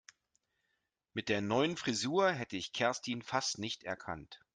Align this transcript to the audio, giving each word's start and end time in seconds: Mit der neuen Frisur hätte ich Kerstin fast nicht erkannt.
Mit 1.13 1.29
der 1.29 1.41
neuen 1.41 1.77
Frisur 1.77 2.31
hätte 2.31 2.57
ich 2.57 2.73
Kerstin 2.73 3.21
fast 3.21 3.59
nicht 3.59 3.83
erkannt. 3.83 4.39